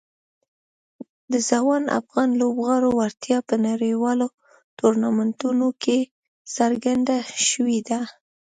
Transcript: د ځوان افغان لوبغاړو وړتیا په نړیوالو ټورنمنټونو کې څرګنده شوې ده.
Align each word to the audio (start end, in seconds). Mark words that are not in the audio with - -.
د 1.31 1.33
ځوان 1.49 1.83
افغان 1.99 2.29
لوبغاړو 2.41 2.89
وړتیا 2.99 3.37
په 3.49 3.55
نړیوالو 3.67 4.27
ټورنمنټونو 4.79 5.67
کې 5.83 5.99
څرګنده 6.55 7.17
شوې 7.49 7.79
ده. 7.89 7.99